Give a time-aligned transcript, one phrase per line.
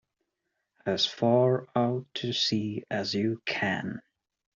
[0.83, 4.01] As far out to sea as you can.